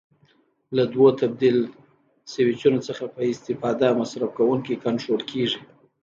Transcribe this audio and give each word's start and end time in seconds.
له 0.75 0.83
دوو 0.93 1.07
تبدیل 1.21 1.57
سویچونو 2.31 2.79
څخه 2.87 3.03
په 3.13 3.21
استفادې 3.31 3.89
مصرف 3.99 4.29
کوونکی 4.37 4.81
کنټرول 4.85 5.21
کېږي. 5.31 5.61